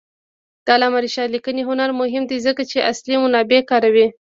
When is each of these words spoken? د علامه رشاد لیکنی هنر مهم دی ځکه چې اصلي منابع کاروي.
د 0.65 0.67
علامه 0.75 0.99
رشاد 1.05 1.27
لیکنی 1.35 1.61
هنر 1.69 1.89
مهم 2.01 2.23
دی 2.31 2.37
ځکه 2.47 2.61
چې 2.71 2.87
اصلي 2.91 3.15
منابع 3.23 3.61
کاروي. 3.71 4.07